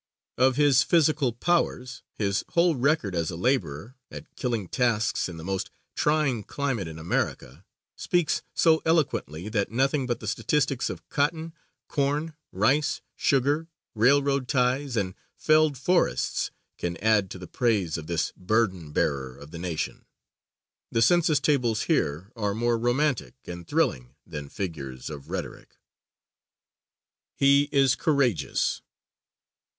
[0.35, 5.43] Of his physical powers, his whole record as a laborer at killing tasks in the
[5.43, 11.53] most trying climate in America speaks so eloquently that nothing but the statistics of cotton,
[11.87, 16.49] corn, rice, sugar, railroad ties and felled forests
[16.79, 20.05] can add to the praise of this burden bearer of the nation.
[20.91, 25.75] The census tables here are more romantic and thrilling than figures of rhetoric.
[27.39, 28.81] _He is courageous.